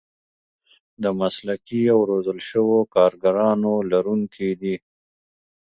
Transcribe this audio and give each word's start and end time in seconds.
د 1.03 1.05
مسلکي 1.21 1.81
او 1.93 1.99
روزل 2.11 2.39
شوو 2.49 2.79
کارګرانو 2.95 3.73
لرونکي 3.91 4.49
دي. 4.61 4.75